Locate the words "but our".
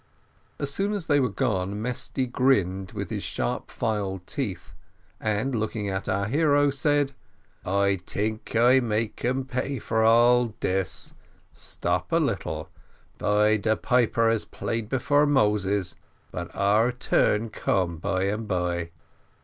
16.31-16.91